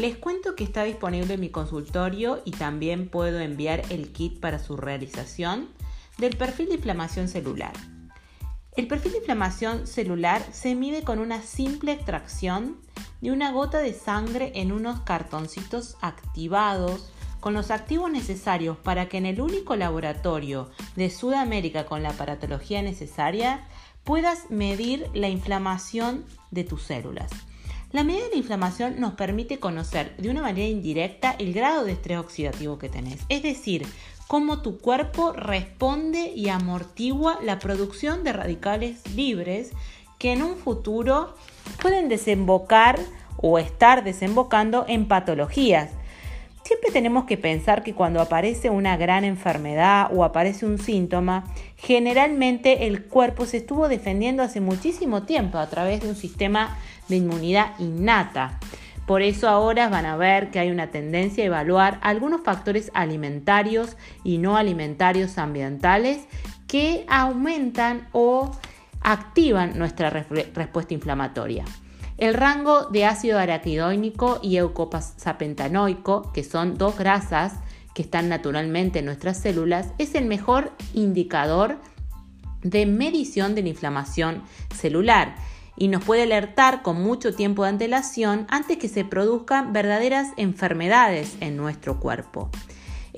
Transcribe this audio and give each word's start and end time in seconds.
Les 0.00 0.16
cuento 0.16 0.56
que 0.56 0.64
está 0.64 0.84
disponible 0.84 1.34
en 1.34 1.40
mi 1.40 1.50
consultorio 1.50 2.40
y 2.46 2.52
también 2.52 3.10
puedo 3.10 3.38
enviar 3.38 3.82
el 3.90 4.12
kit 4.12 4.40
para 4.40 4.58
su 4.58 4.78
realización 4.78 5.68
del 6.16 6.38
perfil 6.38 6.68
de 6.68 6.76
inflamación 6.76 7.28
celular. 7.28 7.74
El 8.78 8.88
perfil 8.88 9.12
de 9.12 9.18
inflamación 9.18 9.86
celular 9.86 10.42
se 10.52 10.74
mide 10.74 11.02
con 11.02 11.18
una 11.18 11.42
simple 11.42 11.92
extracción 11.92 12.78
de 13.20 13.30
una 13.30 13.52
gota 13.52 13.76
de 13.80 13.92
sangre 13.92 14.52
en 14.54 14.72
unos 14.72 15.00
cartoncitos 15.00 15.98
activados 16.00 17.12
con 17.40 17.52
los 17.52 17.70
activos 17.70 18.10
necesarios 18.10 18.78
para 18.78 19.06
que 19.06 19.18
en 19.18 19.26
el 19.26 19.38
único 19.38 19.76
laboratorio 19.76 20.70
de 20.96 21.10
Sudamérica 21.10 21.84
con 21.84 22.02
la 22.02 22.12
aparatología 22.12 22.80
necesaria 22.80 23.68
puedas 24.02 24.50
medir 24.50 25.10
la 25.12 25.28
inflamación 25.28 26.24
de 26.50 26.64
tus 26.64 26.84
células. 26.84 27.30
La 27.92 28.04
medida 28.04 28.24
de 28.24 28.30
la 28.30 28.36
inflamación 28.36 29.00
nos 29.00 29.14
permite 29.14 29.58
conocer 29.58 30.16
de 30.16 30.30
una 30.30 30.42
manera 30.42 30.68
indirecta 30.68 31.34
el 31.40 31.52
grado 31.52 31.84
de 31.84 31.92
estrés 31.92 32.18
oxidativo 32.18 32.78
que 32.78 32.88
tenés, 32.88 33.20
es 33.28 33.42
decir, 33.42 33.84
cómo 34.28 34.62
tu 34.62 34.78
cuerpo 34.78 35.32
responde 35.32 36.30
y 36.32 36.50
amortigua 36.50 37.40
la 37.42 37.58
producción 37.58 38.22
de 38.22 38.32
radicales 38.32 39.02
libres 39.16 39.72
que 40.20 40.32
en 40.32 40.42
un 40.42 40.56
futuro 40.56 41.34
pueden 41.82 42.08
desembocar 42.08 43.00
o 43.38 43.58
estar 43.58 44.04
desembocando 44.04 44.84
en 44.86 45.08
patologías. 45.08 45.90
Siempre 46.70 46.92
tenemos 46.92 47.24
que 47.24 47.36
pensar 47.36 47.82
que 47.82 47.94
cuando 47.94 48.20
aparece 48.20 48.70
una 48.70 48.96
gran 48.96 49.24
enfermedad 49.24 50.08
o 50.14 50.22
aparece 50.22 50.66
un 50.66 50.78
síntoma, 50.78 51.42
generalmente 51.74 52.86
el 52.86 53.06
cuerpo 53.06 53.44
se 53.44 53.56
estuvo 53.56 53.88
defendiendo 53.88 54.44
hace 54.44 54.60
muchísimo 54.60 55.24
tiempo 55.24 55.58
a 55.58 55.68
través 55.68 56.00
de 56.00 56.08
un 56.10 56.14
sistema 56.14 56.78
de 57.08 57.16
inmunidad 57.16 57.72
innata. 57.80 58.60
Por 59.04 59.20
eso 59.20 59.48
ahora 59.48 59.88
van 59.88 60.06
a 60.06 60.16
ver 60.16 60.52
que 60.52 60.60
hay 60.60 60.70
una 60.70 60.92
tendencia 60.92 61.42
a 61.42 61.48
evaluar 61.48 61.98
algunos 62.02 62.42
factores 62.42 62.92
alimentarios 62.94 63.96
y 64.22 64.38
no 64.38 64.56
alimentarios 64.56 65.38
ambientales 65.38 66.20
que 66.68 67.04
aumentan 67.08 68.06
o 68.12 68.52
activan 69.00 69.76
nuestra 69.76 70.08
respuesta 70.08 70.94
inflamatoria. 70.94 71.64
El 72.20 72.34
rango 72.34 72.84
de 72.84 73.06
ácido 73.06 73.38
araquidónico 73.38 74.40
y 74.42 74.58
eucopasapentanoico, 74.58 76.30
que 76.34 76.44
son 76.44 76.76
dos 76.76 76.98
grasas 76.98 77.54
que 77.94 78.02
están 78.02 78.28
naturalmente 78.28 78.98
en 78.98 79.06
nuestras 79.06 79.38
células, 79.38 79.94
es 79.96 80.14
el 80.14 80.26
mejor 80.26 80.70
indicador 80.92 81.78
de 82.62 82.84
medición 82.84 83.54
de 83.54 83.62
la 83.62 83.70
inflamación 83.70 84.42
celular 84.74 85.34
y 85.78 85.88
nos 85.88 86.04
puede 86.04 86.24
alertar 86.24 86.82
con 86.82 87.00
mucho 87.00 87.34
tiempo 87.34 87.62
de 87.62 87.70
antelación 87.70 88.46
antes 88.50 88.76
que 88.76 88.88
se 88.88 89.06
produzcan 89.06 89.72
verdaderas 89.72 90.28
enfermedades 90.36 91.38
en 91.40 91.56
nuestro 91.56 92.00
cuerpo. 92.00 92.50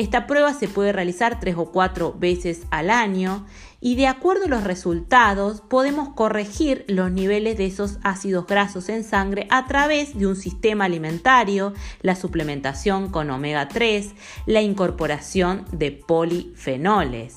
Esta 0.03 0.27
prueba 0.27 0.53
se 0.53 0.67
puede 0.67 0.91
realizar 0.91 1.39
tres 1.39 1.55
o 1.57 1.67
cuatro 1.71 2.13
veces 2.19 2.63
al 2.73 2.91
año 2.91 3.47
y 3.81 3.95
de 3.95 4.09
acuerdo 4.09 4.47
a 4.47 4.49
los 4.49 4.65
resultados 4.65 5.61
podemos 5.61 6.09
corregir 6.09 6.85
los 6.89 7.13
niveles 7.13 7.57
de 7.57 7.67
esos 7.67 7.99
ácidos 8.03 8.49
grasos 8.49 8.89
en 8.89 9.05
sangre 9.05 9.47
a 9.49 9.69
través 9.69 10.19
de 10.19 10.27
un 10.27 10.35
sistema 10.35 10.87
alimentario, 10.87 11.73
la 12.01 12.17
suplementación 12.17 13.11
con 13.11 13.31
omega 13.31 13.69
3, 13.69 14.11
la 14.47 14.61
incorporación 14.61 15.67
de 15.71 15.93
polifenoles. 15.93 17.37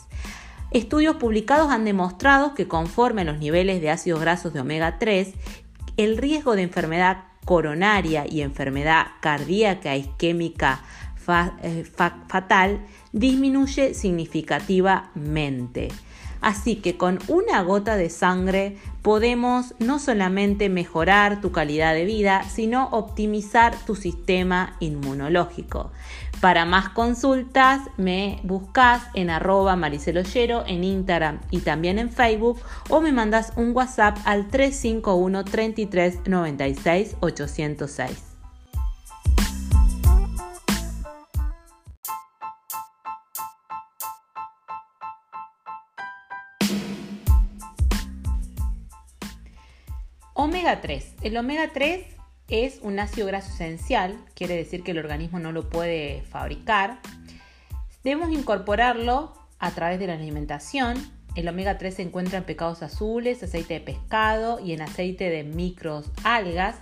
Estudios 0.72 1.18
publicados 1.18 1.70
han 1.70 1.86
demostrado 1.86 2.56
que 2.56 2.68
conforme 2.68 3.22
a 3.22 3.26
los 3.26 3.38
niveles 3.38 3.80
de 3.80 3.92
ácidos 3.92 4.22
grasos 4.22 4.54
de 4.54 4.62
omega 4.62 4.98
3, 4.98 5.36
el 5.98 6.18
riesgo 6.18 6.56
de 6.56 6.64
enfermedad 6.64 7.26
coronaria 7.46 8.26
y 8.28 8.42
enfermedad 8.42 9.06
cardíaca 9.22 9.96
isquémica 9.96 10.82
eh, 11.28 11.84
fatal 12.28 12.86
disminuye 13.12 13.94
significativamente. 13.94 15.90
Así 16.42 16.76
que 16.76 16.96
con 16.96 17.18
una 17.28 17.62
gota 17.64 17.98
de 17.98 18.12
sangre 18.12 18.78
podemos 19.02 19.74
no 19.80 19.98
solamente 19.98 20.70
mejorar 20.70 21.42
tu 21.42 21.52
calidad 21.52 21.96
de 21.96 22.06
vida, 22.06 22.44
sino 22.44 22.90
optimizar 22.90 23.76
tu 23.86 23.96
sistema 23.96 24.76
inmunológico. 24.80 25.92
Para 26.42 26.66
más 26.66 26.90
consultas 26.90 27.82
me 27.98 28.40
buscas 28.44 29.02
en 29.16 29.32
arroba 29.32 29.76
mariceloyero 29.76 30.64
en 30.68 30.84
Instagram 30.84 31.40
y 31.50 31.62
también 31.62 31.98
en 31.98 32.12
Facebook 32.12 32.60
o 32.90 33.02
me 33.02 33.12
mandas 33.12 33.54
un 33.56 33.76
WhatsApp 33.76 34.18
al 34.26 34.48
351 34.48 35.46
33 35.46 36.28
96 36.28 37.16
806. 37.22 38.35
Omega 50.66 50.82
3. 50.82 51.14
El 51.22 51.38
omega 51.38 51.70
3 51.74 52.08
es 52.48 52.80
un 52.82 52.98
ácido 52.98 53.28
graso 53.28 53.54
esencial, 53.54 54.18
quiere 54.34 54.56
decir 54.56 54.82
que 54.82 54.92
el 54.94 54.98
organismo 54.98 55.38
no 55.38 55.52
lo 55.52 55.70
puede 55.70 56.24
fabricar. 56.24 57.02
Debemos 58.04 58.32
incorporarlo 58.32 59.32
a 59.60 59.70
través 59.70 60.00
de 60.00 60.08
la 60.08 60.14
alimentación. 60.14 60.98
El 61.36 61.48
omega 61.50 61.78
3 61.78 61.94
se 61.94 62.02
encuentra 62.02 62.40
en 62.40 62.46
pecados 62.46 62.82
azules, 62.82 63.44
aceite 63.44 63.76
de 63.76 63.80
pescado 63.82 64.60
y 64.60 64.74
en 64.74 64.82
aceite 64.82 65.30
de 65.30 65.44
micros 65.44 66.10
algas. 66.24 66.78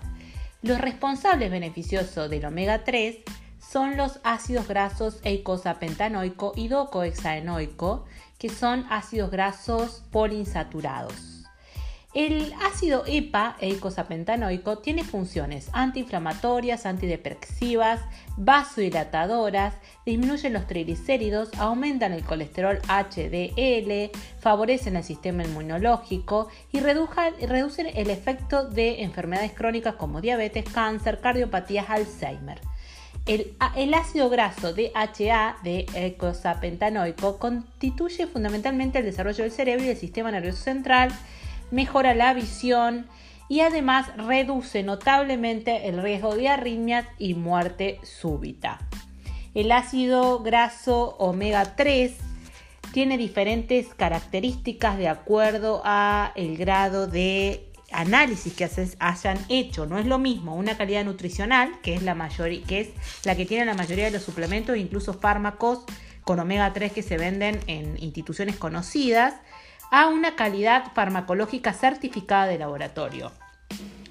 Los 0.61 0.79
responsables 0.79 1.51
beneficiosos 1.51 2.29
del 2.29 2.45
omega 2.45 2.85
3 2.85 3.17
son 3.59 3.97
los 3.97 4.21
ácidos 4.23 4.65
grasos 4.65 5.19
eicosapentanoico 5.25 6.53
y 6.55 6.69
docohexaenoico, 6.69 8.05
que 8.37 8.47
son 8.47 8.85
ácidos 8.89 9.29
grasos 9.29 10.05
poliinsaturados. 10.09 11.32
El 12.13 12.53
ácido 12.61 13.05
EPA, 13.07 13.57
eicosapentanoico, 13.59 14.77
tiene 14.77 15.03
funciones 15.03 15.69
antiinflamatorias, 15.73 16.85
antidepresivas, 16.85 18.01
vasodilatadoras, 18.37 19.73
disminuyen 20.05 20.53
los 20.53 20.67
triglicéridos, 20.67 21.49
aumentan 21.57 22.13
el 22.13 22.23
colesterol 22.23 22.79
HDL, 22.87 24.11
favorecen 24.39 24.95
el 24.95 25.03
sistema 25.03 25.43
inmunológico 25.43 26.49
y 26.71 26.81
reducen 26.81 27.87
el 27.95 28.11
efecto 28.11 28.69
de 28.69 29.01
enfermedades 29.01 29.53
crónicas 29.53 29.95
como 29.95 30.21
diabetes, 30.21 30.65
cáncer, 30.71 31.19
cardiopatías, 31.19 31.89
Alzheimer. 31.89 32.61
El, 33.25 33.93
ácido 33.93 34.29
graso 34.29 34.73
DHA 34.73 35.57
de 35.63 35.85
eicosapentanoico 35.95 37.39
constituye 37.39 38.27
fundamentalmente 38.27 38.99
el 38.99 39.05
desarrollo 39.05 39.43
del 39.45 39.51
cerebro 39.51 39.83
y 39.83 39.87
del 39.87 39.97
sistema 39.97 40.29
nervioso 40.29 40.61
central, 40.61 41.09
mejora 41.73 42.13
la 42.13 42.33
visión 42.33 43.07
y 43.49 43.59
además 43.61 44.15
reduce 44.15 44.83
notablemente 44.83 45.89
el 45.89 46.01
riesgo 46.01 46.35
de 46.35 46.47
arritmias 46.47 47.05
y 47.17 47.33
muerte 47.33 47.99
súbita. 48.03 48.79
El 49.53 49.71
ácido 49.71 50.39
graso 50.39 51.15
omega 51.17 51.75
3 51.75 52.13
tiene 52.93 53.17
diferentes 53.17 53.93
características 53.95 54.97
de 54.97 55.09
acuerdo 55.09 55.81
a 55.83 56.31
el 56.35 56.57
grado 56.57 57.07
de 57.07 57.67
análisis 57.91 58.53
que 58.53 58.69
hayan 58.99 59.37
hecho. 59.49 59.85
No 59.87 59.97
es 59.97 60.05
lo 60.05 60.19
mismo 60.19 60.55
una 60.55 60.77
calidad 60.77 61.03
nutricional, 61.03 61.79
que 61.81 61.95
es 61.95 62.03
la, 62.03 62.15
que 62.67 62.79
es 62.81 62.89
la 63.25 63.35
que 63.35 63.45
tiene 63.45 63.65
la 63.65 63.73
mayoría 63.73 64.05
de 64.05 64.11
los 64.11 64.23
suplementos, 64.23 64.77
incluso 64.77 65.13
fármacos 65.13 65.85
con 66.23 66.39
omega 66.39 66.71
3 66.71 66.91
que 66.91 67.03
se 67.03 67.17
venden 67.17 67.59
en 67.67 68.01
instituciones 68.01 68.57
conocidas, 68.57 69.35
a 69.93 70.07
una 70.07 70.35
calidad 70.35 70.91
farmacológica 70.95 71.71
certificada 71.71 72.47
de 72.47 72.57
laboratorio. 72.57 73.31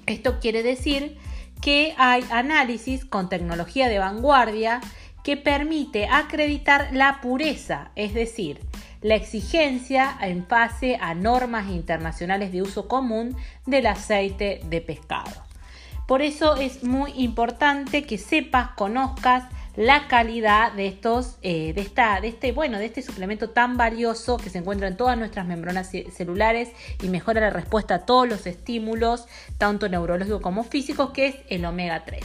Esto 0.05 0.39
quiere 0.39 0.63
decir 0.63 1.17
que 1.61 1.93
hay 1.97 2.23
análisis 2.31 3.03
con 3.03 3.27
tecnología 3.27 3.89
de 3.89 3.99
vanguardia 3.99 4.79
que 5.25 5.35
permite 5.35 6.07
acreditar 6.07 6.87
la 6.93 7.19
pureza, 7.19 7.91
es 7.97 8.13
decir, 8.13 8.61
la 9.01 9.15
exigencia 9.15 10.17
en 10.21 10.47
base 10.47 10.97
a 11.01 11.15
normas 11.15 11.69
internacionales 11.69 12.53
de 12.53 12.61
uso 12.61 12.87
común 12.87 13.35
del 13.65 13.87
aceite 13.87 14.61
de 14.63 14.79
pescado. 14.79 15.43
Por 16.07 16.21
eso 16.21 16.55
es 16.55 16.85
muy 16.85 17.11
importante 17.17 18.03
que 18.03 18.17
sepas, 18.17 18.69
conozcas 18.77 19.43
la 19.75 20.07
calidad 20.07 20.71
de 20.73 20.87
estos, 20.87 21.37
eh, 21.41 21.73
de, 21.73 21.81
esta, 21.81 22.21
de 22.21 22.27
este, 22.27 22.51
bueno, 22.51 22.77
de 22.77 22.85
este 22.85 23.01
suplemento 23.01 23.49
tan 23.49 23.75
valioso 23.75 24.37
que 24.37 24.49
se 24.49 24.59
encuentra 24.59 24.87
en 24.87 24.97
todas 24.97 25.17
nuestras 25.17 25.47
membranas 25.47 25.91
celulares 26.11 26.69
y 27.01 27.07
mejora 27.07 27.41
la 27.41 27.49
respuesta 27.49 27.95
a 27.95 28.05
todos 28.05 28.27
los 28.29 28.45
estímulos, 28.45 29.27
tanto 29.57 29.89
neurológicos 29.89 30.41
como 30.41 30.63
físicos, 30.63 31.11
que 31.11 31.27
es 31.27 31.35
el 31.49 31.65
omega 31.65 32.05
3. 32.05 32.23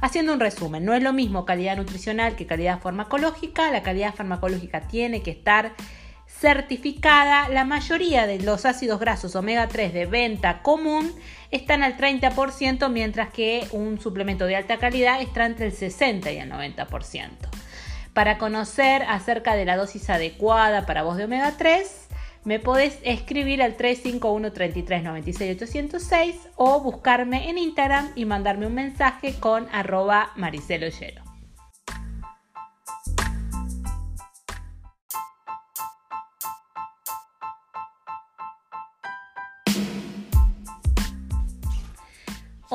Haciendo 0.00 0.32
un 0.32 0.38
resumen, 0.38 0.84
no 0.84 0.94
es 0.94 1.02
lo 1.02 1.12
mismo 1.12 1.44
calidad 1.44 1.76
nutricional 1.76 2.36
que 2.36 2.46
calidad 2.46 2.80
farmacológica. 2.80 3.72
La 3.72 3.82
calidad 3.82 4.14
farmacológica 4.14 4.82
tiene 4.82 5.22
que 5.22 5.32
estar 5.32 5.72
certificada, 6.28 7.48
la 7.48 7.64
mayoría 7.64 8.26
de 8.26 8.40
los 8.40 8.64
ácidos 8.64 9.00
grasos 9.00 9.34
omega 9.34 9.66
3 9.66 9.92
de 9.92 10.06
venta 10.06 10.62
común 10.62 11.12
están 11.50 11.82
al 11.82 11.96
30%, 11.96 12.88
mientras 12.90 13.30
que 13.30 13.66
un 13.72 14.00
suplemento 14.00 14.46
de 14.46 14.56
alta 14.56 14.78
calidad 14.78 15.20
está 15.20 15.46
entre 15.46 15.66
el 15.66 15.72
60 15.72 16.30
y 16.30 16.38
el 16.38 16.50
90%. 16.50 17.30
Para 18.12 18.38
conocer 18.38 19.02
acerca 19.08 19.54
de 19.54 19.64
la 19.64 19.76
dosis 19.76 20.10
adecuada 20.10 20.86
para 20.86 21.02
vos 21.02 21.16
de 21.16 21.24
omega 21.24 21.54
3, 21.56 22.08
me 22.44 22.58
podés 22.58 22.98
escribir 23.02 23.62
al 23.62 23.76
351 23.76 24.52
33 24.52 25.02
96 25.02 25.56
806 25.56 26.36
o 26.56 26.80
buscarme 26.80 27.50
en 27.50 27.58
Instagram 27.58 28.10
y 28.14 28.24
mandarme 28.24 28.66
un 28.66 28.74
mensaje 28.74 29.34
con 29.38 29.68
arroba 29.72 30.30
mariceloyero. 30.36 31.27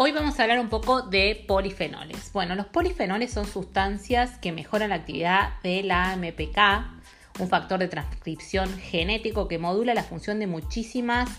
Hoy 0.06 0.12
vamos 0.12 0.38
a 0.38 0.44
hablar 0.44 0.60
un 0.60 0.68
poco 0.68 1.02
de 1.02 1.46
polifenoles. 1.48 2.34
Bueno, 2.34 2.56
los 2.56 2.66
polifenoles 2.66 3.32
son 3.32 3.46
sustancias 3.46 4.38
que 4.38 4.52
mejoran 4.52 4.90
la 4.90 4.96
actividad 4.96 5.62
de 5.64 5.82
la 5.82 6.18
MPK, 6.18 7.40
un 7.40 7.48
factor 7.48 7.80
de 7.80 7.88
transcripción 7.88 8.68
genético 8.80 9.48
que 9.48 9.60
modula 9.60 9.94
la 9.94 10.04
función 10.04 10.40
de 10.40 10.48
muchísimos 10.48 11.30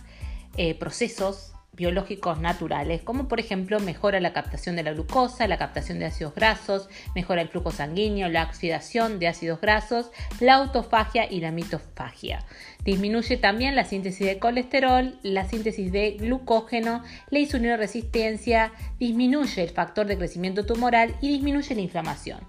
eh, 0.56 0.74
procesos 0.74 1.53
biológicos 1.76 2.40
naturales, 2.40 3.02
como 3.02 3.28
por 3.28 3.40
ejemplo 3.40 3.80
mejora 3.80 4.20
la 4.20 4.32
captación 4.32 4.76
de 4.76 4.82
la 4.82 4.92
glucosa, 4.92 5.46
la 5.46 5.58
captación 5.58 5.98
de 5.98 6.06
ácidos 6.06 6.34
grasos, 6.34 6.88
mejora 7.14 7.42
el 7.42 7.48
flujo 7.48 7.70
sanguíneo, 7.70 8.28
la 8.28 8.44
oxidación 8.44 9.18
de 9.18 9.28
ácidos 9.28 9.60
grasos, 9.60 10.10
la 10.40 10.54
autofagia 10.54 11.30
y 11.30 11.40
la 11.40 11.50
mitofagia. 11.50 12.44
Disminuye 12.84 13.36
también 13.36 13.76
la 13.76 13.84
síntesis 13.84 14.26
de 14.26 14.38
colesterol, 14.38 15.18
la 15.22 15.48
síntesis 15.48 15.90
de 15.90 16.12
glucógeno, 16.12 17.02
la 17.30 17.76
resistencia, 17.76 18.72
disminuye 18.98 19.62
el 19.62 19.70
factor 19.70 20.06
de 20.06 20.18
crecimiento 20.18 20.66
tumoral 20.66 21.14
y 21.20 21.28
disminuye 21.28 21.74
la 21.74 21.80
inflamación. 21.80 22.40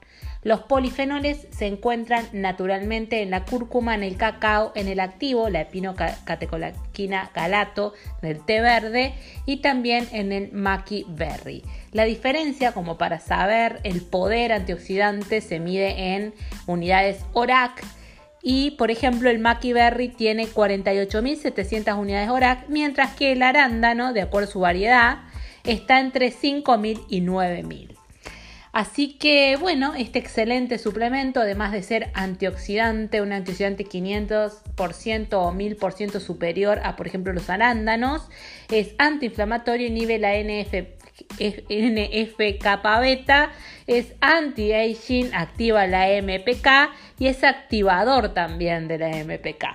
Los 0.45 0.62
polifenoles 0.62 1.47
se 1.50 1.65
encuentran 1.65 2.27
naturalmente 2.31 3.24
en 3.24 3.31
la 3.31 3.45
cúrcuma, 3.45 3.95
en 3.95 4.03
el 4.03 4.15
cacao, 4.15 4.71
en 4.75 4.88
el 4.88 5.00
activo, 5.00 5.50
la 5.50 5.62
epinocatecolaquina 5.62 7.31
galato 7.33 7.94
del 8.21 8.45
té 8.45 8.62
verde 8.62 9.15
y 9.47 9.57
también 9.57 10.07
en 10.12 10.31
el 10.31 10.51
maqui 10.51 11.03
berry. 11.09 11.63
La 11.94 12.03
diferencia, 12.03 12.74
como 12.74 13.00
para 13.00 13.19
saber 13.19 13.80
el 13.81 14.03
poder 14.03 14.53
antioxidante, 14.53 15.42
se 15.42 15.59
mide 15.59 16.13
en 16.13 16.36
unidades 16.68 17.25
ORAC 17.33 17.83
y 18.44 18.69
por 18.77 18.91
ejemplo 18.91 19.31
el 19.31 19.39
maqui 19.39 19.74
berry 19.74 20.09
tiene 20.09 20.45
48.700 20.45 21.98
unidades 21.98 22.30
ORAC, 22.30 22.69
mientras 22.69 23.15
que 23.15 23.31
el 23.31 23.41
arándano, 23.41 24.13
de 24.13 24.21
acuerdo 24.21 24.48
a 24.48 24.51
su 24.51 24.59
variedad, 24.59 25.24
está 25.63 26.00
entre 26.00 26.31
5.000 26.31 27.01
y 27.09 27.21
9.000. 27.21 27.94
Así 28.75 29.13
que 29.13 29.56
bueno, 29.56 29.94
este 29.95 30.19
excelente 30.19 30.77
suplemento, 30.80 31.39
además 31.39 31.72
de 31.72 31.81
ser 31.81 32.12
antioxidante, 32.13 33.22
un 33.22 33.31
antioxidante 33.31 33.86
500% 33.86 35.33
o 35.36 35.54
1000% 35.54 36.19
superior 36.19 36.81
a, 36.83 36.98
por 36.98 37.07
ejemplo, 37.07 37.31
los 37.31 37.50
arándanos, 37.50 38.27
es 38.69 38.94
antiinflamatorio, 38.98 39.88
inhibe 39.88 40.19
la 40.19 40.33
NF, 40.36 40.89
NFK 41.69 43.00
beta, 43.00 43.54
es 43.88 44.13
anti-aging, 44.19 45.33
activa 45.33 45.88
la 45.88 46.07
MPK 46.22 46.92
y 47.18 47.27
es 47.27 47.45
activador 47.45 48.33
también 48.33 48.89
de 48.89 48.98
la 48.98 49.07
MPK. 49.07 49.68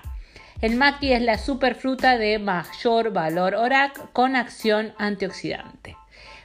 El 0.60 0.76
maqui 0.76 1.14
es 1.14 1.22
la 1.22 1.38
superfruta 1.38 2.18
de 2.18 2.38
mayor 2.38 3.14
valor 3.14 3.54
ORAC 3.54 4.12
con 4.12 4.36
acción 4.36 4.92
antioxidante. 4.98 5.96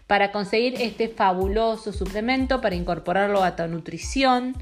Para 0.08 0.32
conseguir 0.32 0.76
este 0.80 1.10
fabuloso 1.10 1.92
suplemento, 1.92 2.62
para 2.62 2.76
incorporarlo 2.76 3.44
a 3.44 3.56
tu 3.56 3.68
nutrición, 3.68 4.56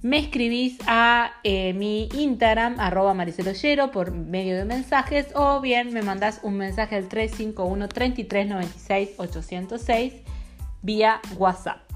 me 0.00 0.18
escribís 0.18 0.78
a 0.86 1.32
eh, 1.42 1.72
mi 1.74 2.08
Instagram, 2.14 2.78
arroba 2.78 3.14
mariceloyero, 3.14 3.90
por 3.90 4.12
medio 4.12 4.56
de 4.56 4.64
mensajes, 4.64 5.26
o 5.34 5.60
bien 5.60 5.92
me 5.92 6.02
mandás 6.02 6.40
un 6.42 6.56
mensaje 6.56 6.96
al 6.96 7.08
351 7.08 7.88
3396 7.88 9.10
806 9.18 10.14
vía 10.82 11.20
WhatsApp. 11.36 11.87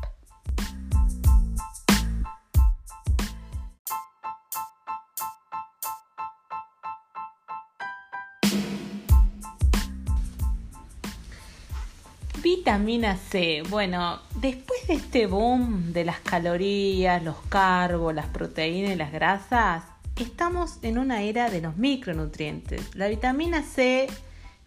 Vitamina 12.63 13.17
C. 13.17 13.65
Bueno, 13.71 14.21
después 14.37 14.87
de 14.87 14.95
este 14.95 15.27
boom 15.27 15.93
de 15.93 16.05
las 16.05 16.21
calorías, 16.21 17.21
los 17.21 17.35
carbos, 17.49 18.15
las 18.15 18.27
proteínas 18.27 18.93
y 18.93 18.95
las 18.95 19.11
grasas, 19.11 19.83
estamos 20.15 20.79
en 20.83 20.99
una 20.99 21.23
era 21.23 21.51
de 21.51 21.61
los 21.61 21.77
micronutrientes. 21.77 22.95
La 22.95 23.09
vitamina 23.09 23.65
C, 23.65 24.07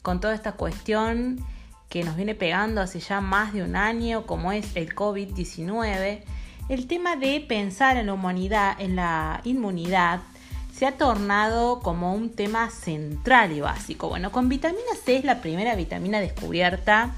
con 0.01 0.19
toda 0.19 0.35
esta 0.35 0.51
cuestión 0.51 1.39
que 1.87 2.03
nos 2.03 2.17
viene 2.17 2.35
pegando 2.35 2.81
hace 2.81 2.99
ya 2.99 3.21
más 3.21 3.53
de 3.53 3.63
un 3.63 3.77
año, 3.77 4.25
como 4.25 4.51
es 4.51 4.75
el 4.75 4.93
COVID-19, 4.93 6.21
el 6.67 6.87
tema 6.87 7.15
de 7.15 7.39
pensar 7.47 7.95
en 7.95 8.07
la 8.07 8.13
humanidad, 8.13 8.75
en 8.77 8.97
la 8.97 9.39
inmunidad, 9.45 10.19
se 10.73 10.85
ha 10.85 10.97
tornado 10.97 11.79
como 11.79 12.13
un 12.13 12.29
tema 12.29 12.69
central 12.71 13.53
y 13.53 13.61
básico. 13.61 14.09
Bueno, 14.09 14.33
con 14.33 14.49
vitamina 14.49 14.81
C 15.05 15.15
es 15.15 15.23
la 15.23 15.39
primera 15.39 15.75
vitamina 15.75 16.19
descubierta 16.19 17.15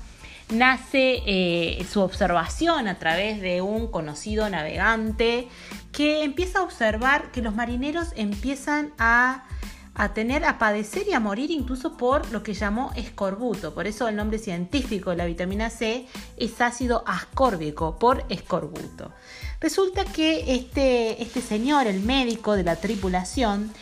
nace 0.49 1.23
eh, 1.25 1.85
su 1.89 2.01
observación 2.01 2.87
a 2.87 2.97
través 2.99 3.41
de 3.41 3.61
un 3.61 3.87
conocido 3.87 4.49
navegante 4.49 5.47
que 5.91 6.23
empieza 6.23 6.59
a 6.59 6.63
observar 6.63 7.31
que 7.31 7.41
los 7.41 7.55
marineros 7.55 8.09
empiezan 8.15 8.93
a, 8.97 9.45
a 9.93 10.13
tener, 10.13 10.45
a 10.45 10.57
padecer 10.57 11.07
y 11.07 11.13
a 11.13 11.19
morir 11.19 11.51
incluso 11.51 11.97
por 11.97 12.31
lo 12.31 12.43
que 12.43 12.53
llamó 12.53 12.91
escorbuto. 12.95 13.73
Por 13.73 13.87
eso 13.87 14.07
el 14.07 14.15
nombre 14.15 14.39
científico 14.39 15.09
de 15.09 15.17
la 15.17 15.25
vitamina 15.25 15.69
C 15.69 16.07
es 16.37 16.61
ácido 16.61 17.03
ascórbico 17.05 17.97
por 17.99 18.23
escorbuto. 18.29 19.11
Resulta 19.59 20.05
que 20.05 20.55
este, 20.55 21.21
este 21.21 21.41
señor, 21.41 21.87
el 21.87 22.01
médico 22.01 22.55
de 22.55 22.63
la 22.63 22.75
tripulación, 22.75 23.73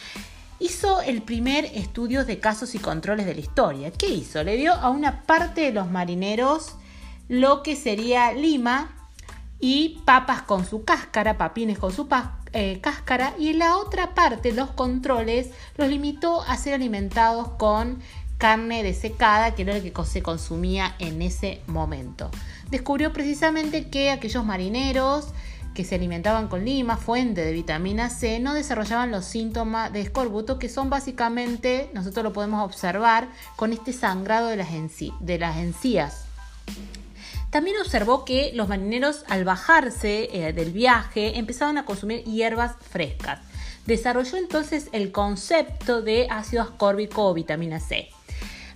hizo 0.60 1.02
el 1.02 1.22
primer 1.22 1.66
estudio 1.66 2.26
de 2.26 2.40
casos 2.40 2.76
y 2.76 2.80
controles 2.80 3.26
de 3.26 3.36
la 3.36 3.42
historia. 3.42 3.92
¿Qué 3.92 4.08
hizo? 4.08 4.44
Le 4.44 4.56
dio 4.56 4.74
a 4.74 4.90
una 4.90 5.24
parte 5.24 5.62
de 5.62 5.72
los 5.72 5.90
marineros 5.90 6.76
lo 7.28 7.64
que 7.64 7.76
sería 7.76 8.32
lima 8.34 8.92
y 9.60 10.02
papas 10.06 10.42
con 10.44 10.66
su 10.66 10.84
cáscara, 10.84 11.38
papines 11.38 11.80
con 11.80 11.92
su 11.92 12.08
eh, 12.54 12.80
cáscara, 12.82 13.34
y 13.40 13.50
en 13.50 13.60
la 13.60 13.78
otra 13.78 14.14
parte 14.14 14.52
los 14.52 14.70
controles 14.72 15.50
los 15.78 15.90
limitó 15.90 16.42
a 16.44 16.58
ser 16.58 16.76
alimentados 16.76 17.50
con 17.58 18.00
carne 18.38 18.84
desecada, 18.84 19.56
que 19.56 19.64
era 19.64 19.78
lo 19.78 19.82
que 19.82 19.94
se 20.06 20.22
consumía 20.22 20.96
en 21.00 21.22
ese 21.22 21.62
momento. 21.68 22.30
Descubrió 22.70 23.14
precisamente 23.14 23.90
que 23.90 24.12
aquellos 24.12 24.46
marineros 24.46 25.30
que 25.76 25.84
se 25.84 25.94
alimentaban 25.94 26.48
con 26.48 26.66
lima, 26.66 26.98
fuente 26.98 27.42
de 27.46 27.52
vitamina 27.52 28.10
C, 28.10 28.40
no 28.40 28.56
desarrollaban 28.56 29.12
los 29.12 29.26
síntomas 29.26 29.94
de 29.94 30.02
escorbuto 30.02 30.58
que 30.58 30.70
son 30.70 30.90
básicamente, 30.90 31.92
nosotros 31.94 32.24
lo 32.24 32.34
podemos 32.34 32.66
observar 32.66 33.28
con 33.56 33.74
este 33.74 33.94
sangrado 33.94 34.48
de 34.48 34.56
las, 34.58 35.58
encías. 35.58 36.26
También 37.52 37.78
observó 37.80 38.26
que 38.26 38.52
los 38.56 38.68
marineros 38.68 39.24
al 39.28 39.46
bajarse 39.46 40.30
eh, 40.32 40.54
del 40.54 40.72
viaje 40.72 41.38
empezaban 41.38 41.78
a 41.78 41.86
consumir 41.86 42.24
hierbas 42.24 42.76
frescas. 42.90 43.40
Desarrolló 43.86 44.38
entonces 44.38 44.90
el 44.94 45.12
concepto 45.12 46.02
de 46.02 46.28
ácido 46.32 46.64
ascórbico 46.64 47.28
o 47.28 47.34
vitamina 47.34 47.80
C. 47.80 48.10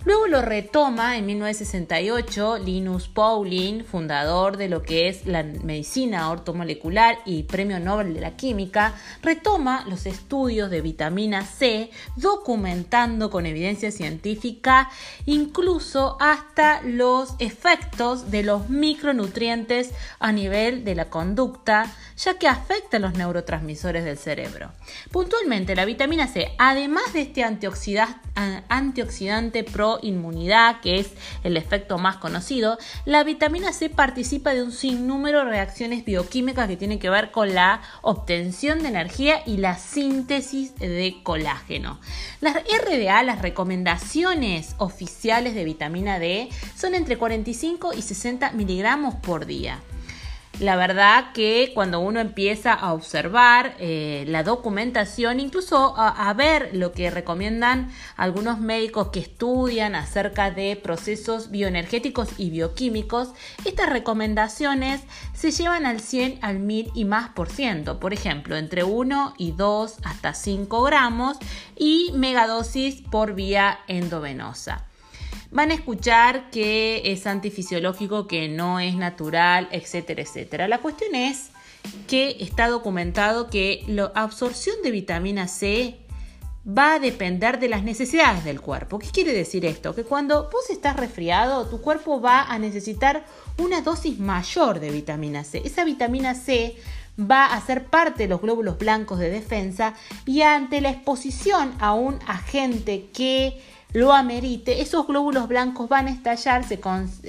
Luego 0.06 0.28
lo 0.28 0.40
retoma 0.40 1.18
en 1.18 1.26
1968 1.26 2.56
Linus 2.64 3.08
Pauling, 3.08 3.84
fundador 3.84 4.56
de 4.56 4.70
lo 4.70 4.82
que 4.82 5.08
es 5.08 5.26
la 5.26 5.42
medicina 5.42 6.30
ortomolecular 6.30 7.18
y 7.26 7.42
premio 7.42 7.78
Nobel 7.80 8.14
de 8.14 8.22
la 8.22 8.34
Química, 8.34 8.94
retoma 9.20 9.84
los 9.86 10.06
estudios 10.06 10.70
de 10.70 10.80
vitamina 10.80 11.44
C, 11.44 11.90
documentando 12.16 13.28
con 13.28 13.44
evidencia 13.44 13.90
científica 13.90 14.88
incluso 15.26 16.16
hasta 16.18 16.80
los 16.80 17.34
efectos 17.38 18.30
de 18.30 18.42
los 18.42 18.70
micronutrientes 18.70 19.90
a 20.18 20.32
nivel 20.32 20.82
de 20.82 20.94
la 20.94 21.10
conducta, 21.10 21.94
ya 22.22 22.34
que 22.34 22.48
afecta 22.48 22.98
a 22.98 23.00
los 23.00 23.14
neurotransmisores 23.14 24.04
del 24.04 24.18
cerebro. 24.18 24.72
Puntualmente, 25.10 25.74
la 25.74 25.86
vitamina 25.86 26.26
C, 26.26 26.52
además 26.58 27.12
de 27.12 27.22
este 27.22 27.44
antioxidante 27.44 29.64
pro 29.64 29.98
inmunidad, 30.02 30.80
que 30.80 30.98
es 30.98 31.12
el 31.44 31.56
efecto 31.56 31.98
más 31.98 32.18
conocido, 32.18 32.78
la 33.06 33.24
vitamina 33.24 33.72
C 33.72 33.88
participa 33.88 34.52
de 34.54 34.62
un 34.62 34.72
sinnúmero 34.72 35.38
de 35.38 35.46
reacciones 35.46 36.04
bioquímicas 36.04 36.68
que 36.68 36.76
tienen 36.76 36.98
que 36.98 37.08
ver 37.08 37.30
con 37.30 37.54
la 37.54 37.80
obtención 38.02 38.82
de 38.82 38.88
energía 38.88 39.42
y 39.46 39.56
la 39.56 39.78
síntesis 39.78 40.74
de 40.76 41.20
colágeno. 41.22 42.00
Las 42.40 42.56
RDA, 42.56 43.22
las 43.22 43.40
recomendaciones 43.40 44.74
oficiales 44.78 45.54
de 45.54 45.64
vitamina 45.64 46.18
D, 46.18 46.50
son 46.76 46.94
entre 46.94 47.16
45 47.16 47.94
y 47.94 48.02
60 48.02 48.50
miligramos 48.52 49.14
por 49.14 49.46
día. 49.46 49.80
La 50.60 50.76
verdad 50.76 51.32
que 51.32 51.72
cuando 51.74 52.00
uno 52.00 52.20
empieza 52.20 52.74
a 52.74 52.92
observar 52.92 53.76
eh, 53.78 54.24
la 54.28 54.42
documentación, 54.42 55.40
incluso 55.40 55.94
a, 55.96 56.30
ver 56.34 56.68
lo 56.74 56.92
que 56.92 57.10
recomiendan 57.10 57.90
algunos 58.14 58.60
médicos 58.60 59.08
que 59.08 59.20
estudian 59.20 59.94
acerca 59.94 60.50
de 60.50 60.76
procesos 60.76 61.50
bioenergéticos 61.50 62.28
y 62.36 62.50
bioquímicos, 62.50 63.30
estas 63.64 63.88
recomendaciones 63.88 65.00
se 65.32 65.50
llevan 65.50 65.86
al 65.86 66.00
100, 66.00 66.40
al 66.42 66.58
1000 66.58 66.90
y 66.94 67.06
más 67.06 67.30
por 67.30 67.48
ciento. 67.48 67.98
Por 67.98 68.12
ejemplo, 68.12 68.58
entre 68.58 68.84
1 68.84 69.36
y 69.38 69.52
2 69.52 69.96
hasta 70.04 70.34
5 70.34 70.82
gramos 70.82 71.38
y 71.74 72.12
megadosis 72.12 73.00
por 73.00 73.32
vía 73.32 73.78
endovenosa 73.88 74.89
van 75.50 75.70
a 75.70 75.74
escuchar 75.74 76.50
que 76.50 77.02
es 77.04 77.26
antifisiológico, 77.26 78.26
que 78.26 78.48
no 78.48 78.80
es 78.80 78.94
natural, 78.94 79.68
etcétera, 79.72 80.22
etcétera. 80.22 80.68
La 80.68 80.78
cuestión 80.78 81.14
es 81.14 81.50
que 82.06 82.36
está 82.40 82.68
documentado 82.68 83.48
que 83.48 83.84
la 83.86 84.12
absorción 84.14 84.76
de 84.82 84.90
vitamina 84.90 85.48
C 85.48 85.98
va 86.66 86.94
a 86.94 86.98
depender 86.98 87.58
de 87.58 87.68
las 87.68 87.82
necesidades 87.82 88.44
del 88.44 88.60
cuerpo. 88.60 88.98
¿Qué 88.98 89.08
quiere 89.08 89.32
decir 89.32 89.64
esto? 89.64 89.94
Que 89.94 90.04
cuando 90.04 90.50
vos 90.50 90.68
estás 90.70 90.96
resfriado, 90.96 91.66
tu 91.66 91.80
cuerpo 91.80 92.20
va 92.20 92.42
a 92.42 92.58
necesitar 92.58 93.24
una 93.58 93.80
dosis 93.80 94.18
mayor 94.18 94.78
de 94.78 94.90
vitamina 94.90 95.42
C. 95.42 95.62
Esa 95.64 95.84
vitamina 95.84 96.34
C 96.34 96.76
va 97.18 97.46
a 97.46 97.60
ser 97.60 97.86
parte 97.86 98.24
de 98.24 98.28
los 98.28 98.40
glóbulos 98.40 98.78
blancos 98.78 99.18
de 99.18 99.30
defensa 99.30 99.94
y 100.26 100.42
ante 100.42 100.80
la 100.80 100.90
exposición 100.90 101.74
a 101.80 101.94
un 101.94 102.18
agente 102.26 103.08
que 103.12 103.60
lo 103.92 104.12
amerite, 104.12 104.82
esos 104.82 105.06
glóbulos 105.06 105.48
blancos 105.48 105.88
van 105.88 106.06
a 106.06 106.10
estallar, 106.10 106.64
se, 106.64 106.78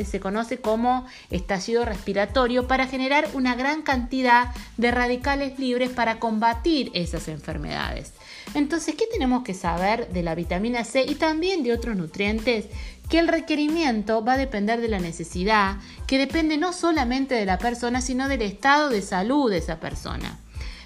se, 0.06 0.20
conoce 0.20 0.58
como 0.60 1.06
estallido 1.30 1.86
respiratorio, 1.86 2.68
para 2.68 2.88
generar 2.88 3.28
una 3.34 3.56
gran 3.56 3.82
cantidad 3.82 4.50
de 4.78 4.92
radicales 4.92 5.58
libres 5.58 5.90
para 5.90 6.20
combatir 6.20 6.92
esas 6.94 7.28
enfermedades. 7.28 8.14
Entonces, 8.54 8.96
¿qué 8.96 9.06
tenemos 9.12 9.44
que 9.44 9.54
saber 9.54 10.10
de 10.10 10.24
la 10.24 10.36
vitamina 10.36 10.84
C 10.84 11.04
y 11.08 11.16
también 11.16 11.64
de 11.64 11.74
otros 11.74 11.96
nutrientes? 11.96 12.66
Que 13.10 13.20
el 13.20 13.28
requerimiento 13.28 14.24
va 14.24 14.34
a 14.34 14.38
depender 14.38 14.82
de 14.82 14.88
la 14.88 15.00
necesidad, 15.00 15.78
que 16.08 16.18
depende 16.18 16.58
no 16.58 16.74
solamente 16.74 17.36
de 17.36 17.46
la 17.46 17.58
persona, 17.58 18.02
sino 18.02 18.28
del 18.28 18.42
estado 18.42 18.90
de 18.90 19.02
salud 19.02 19.50
de 19.50 19.58
esa 19.58 19.80
persona. 19.80 20.40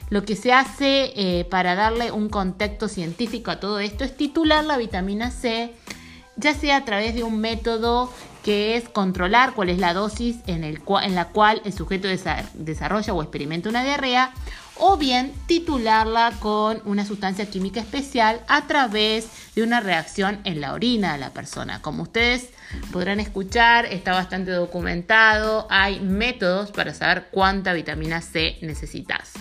Lo 0.10 0.24
que 0.24 0.36
se 0.36 0.54
hace 0.54 1.14
eh, 1.16 1.46
para 1.46 1.76
darle 1.76 2.12
un 2.12 2.30
contexto 2.30 2.88
científico 2.88 3.52
a 3.52 3.60
todo 3.60 3.80
esto 3.80 4.04
es 4.04 4.16
titular 4.16 4.64
la 4.64 4.78
vitamina 4.78 5.32
C, 5.32 5.74
ya 6.36 6.54
sea 6.54 6.78
a 6.78 6.86
través 6.86 7.16
de 7.16 7.24
un 7.24 7.40
método 7.40 8.12
que 8.44 8.78
es 8.78 8.88
controlar 8.88 9.54
cuál 9.54 9.70
es 9.70 9.80
la 9.80 9.96
dosis 9.96 10.38
en, 10.46 10.62
la 11.16 11.26
cual 11.30 11.64
el 11.66 11.74
sujeto 11.74 12.08
desarrolla 12.54 13.14
o 13.14 13.24
experimenta 13.24 13.70
una 13.70 13.84
diarrea, 13.84 14.32
o 14.78 14.98
bien 14.98 15.34
titularla 15.48 16.34
con 16.40 16.80
una 16.86 17.06
sustancia 17.06 17.50
química 17.50 17.80
especial 17.80 18.42
a 18.48 18.68
través 18.68 19.28
de 19.56 19.64
una 19.64 19.80
reacción 19.80 20.42
en 20.44 20.62
la 20.62 20.74
orina 20.74 21.14
de 21.14 21.20
la 21.20 21.32
persona. 21.32 21.82
Como 21.82 22.04
ustedes 22.04 22.50
podrán 22.92 23.20
escuchar, 23.20 23.86
está 23.86 24.14
bastante 24.14 24.52
documentado, 24.52 25.66
hay 25.72 26.00
métodos 26.00 26.72
para 26.72 26.94
saber 26.94 27.30
cuánta 27.32 27.74
vitamina 27.74 28.22
C 28.22 28.60
necesitas. 28.62 29.34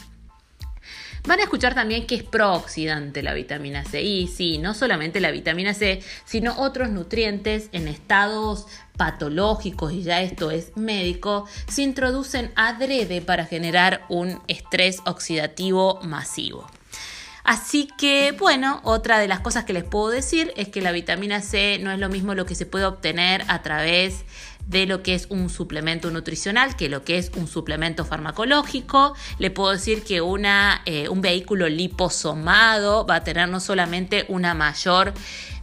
Van 1.26 1.40
a 1.40 1.44
escuchar 1.44 1.74
también 1.74 2.06
que 2.06 2.16
es 2.16 2.22
prooxidante 2.22 3.22
la 3.22 3.32
vitamina 3.32 3.82
C. 3.82 4.02
Y 4.02 4.28
sí, 4.28 4.58
no 4.58 4.74
solamente 4.74 5.20
la 5.20 5.30
vitamina 5.30 5.72
C, 5.72 6.02
sino 6.26 6.58
otros 6.58 6.90
nutrientes 6.90 7.70
en 7.72 7.88
estados 7.88 8.66
patológicos, 8.98 9.92
y 9.92 10.02
ya 10.02 10.20
esto 10.20 10.50
es 10.50 10.76
médico, 10.76 11.48
se 11.66 11.82
introducen 11.82 12.52
adrede 12.56 13.22
para 13.22 13.46
generar 13.46 14.04
un 14.10 14.40
estrés 14.48 14.98
oxidativo 15.06 15.98
masivo. 16.02 16.66
Así 17.42 17.88
que, 17.98 18.32
bueno, 18.32 18.80
otra 18.84 19.18
de 19.18 19.28
las 19.28 19.40
cosas 19.40 19.64
que 19.64 19.74
les 19.74 19.84
puedo 19.84 20.08
decir 20.08 20.52
es 20.56 20.68
que 20.68 20.80
la 20.80 20.92
vitamina 20.92 21.42
C 21.42 21.78
no 21.78 21.90
es 21.90 21.98
lo 21.98 22.08
mismo 22.08 22.34
lo 22.34 22.46
que 22.46 22.54
se 22.54 22.64
puede 22.64 22.86
obtener 22.86 23.44
a 23.48 23.62
través 23.62 24.24
de 24.66 24.86
lo 24.86 25.02
que 25.02 25.14
es 25.14 25.26
un 25.30 25.50
suplemento 25.50 26.10
nutricional 26.10 26.76
que 26.76 26.88
lo 26.88 27.04
que 27.04 27.18
es 27.18 27.30
un 27.36 27.46
suplemento 27.46 28.04
farmacológico. 28.04 29.14
Le 29.38 29.50
puedo 29.50 29.72
decir 29.72 30.02
que 30.02 30.20
una, 30.20 30.82
eh, 30.86 31.08
un 31.08 31.20
vehículo 31.20 31.68
liposomado 31.68 33.06
va 33.06 33.16
a 33.16 33.24
tener 33.24 33.48
no 33.48 33.60
solamente 33.60 34.24
una 34.28 34.54
mayor 34.54 35.12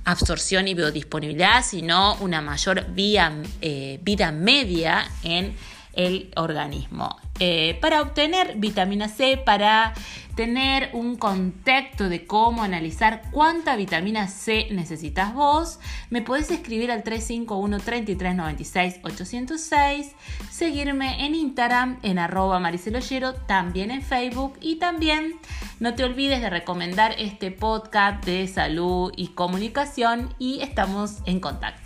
absorción 0.03 0.67
y 0.67 0.73
biodisponibilidad, 0.73 1.63
sino 1.63 2.15
una 2.15 2.41
mayor 2.41 2.85
eh, 2.97 3.99
vida 4.01 4.31
media 4.31 5.09
en 5.23 5.55
el 5.93 6.31
organismo. 6.35 7.19
Eh, 7.39 7.77
para 7.81 8.01
obtener 8.01 8.55
vitamina 8.57 9.09
C, 9.09 9.37
para 9.37 9.93
tener 10.35 10.89
un 10.93 11.15
contexto 11.15 12.09
de 12.09 12.25
cómo 12.25 12.63
analizar 12.63 13.23
cuánta 13.31 13.75
vitamina 13.75 14.27
C 14.27 14.67
necesitas 14.71 15.33
vos, 15.33 15.79
me 16.09 16.21
podés 16.21 16.51
escribir 16.51 16.91
al 16.91 17.03
351 17.03 17.79
3396 17.79 18.99
806, 19.03 20.15
seguirme 20.49 21.25
en 21.25 21.35
Instagram 21.35 21.99
en 22.03 22.19
arroba 22.19 22.59
mariceloyero, 22.59 23.33
también 23.33 23.91
en 23.91 24.01
Facebook 24.01 24.57
y 24.61 24.75
también 24.75 25.39
no 25.79 25.95
te 25.95 26.03
olvides 26.03 26.41
de 26.41 26.49
recomendar 26.49 27.15
este 27.17 27.49
podcast 27.49 28.23
de 28.25 28.47
salud 28.47 29.11
y 29.15 29.29
comunicación 29.29 30.33
y 30.37 30.61
estamos 30.61 31.17
en 31.25 31.39
contacto. 31.39 31.80